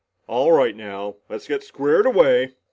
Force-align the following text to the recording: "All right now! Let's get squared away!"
"All 0.27 0.51
right 0.51 0.75
now! 0.75 1.17
Let's 1.29 1.47
get 1.47 1.63
squared 1.63 2.07
away!" 2.07 2.53